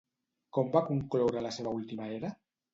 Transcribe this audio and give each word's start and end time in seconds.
Com 0.57 0.71
va 0.77 0.83
concloure 0.87 1.45
la 1.49 1.53
seva 1.61 1.77
última 1.77 2.11
era? 2.19 2.37